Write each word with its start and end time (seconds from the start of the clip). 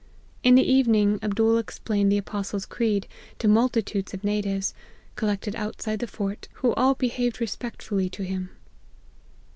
In 0.41 0.55
the 0.55 0.63
evening 0.67 1.19
Abdool 1.21 1.59
explained 1.59 2.11
the 2.11 2.17
Apostle's 2.17 2.65
creed, 2.65 3.07
to 3.37 3.47
multitudes 3.47 4.15
of 4.15 4.23
natives, 4.23 4.73
collected 5.15 5.55
outside 5.55 5.99
the 5.99 6.07
fort, 6.07 6.47
who 6.53 6.73
all 6.73 6.95
behaved 6.95 7.39
respectfully 7.39 8.09
to 8.09 8.23
him. 8.23 8.49